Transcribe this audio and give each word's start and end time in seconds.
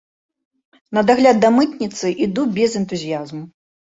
На 0.97 1.01
дагляд 1.09 1.37
да 1.43 1.51
мытніцы 1.57 2.07
іду 2.27 2.45
без 2.57 2.79
энтузіязму. 2.83 3.43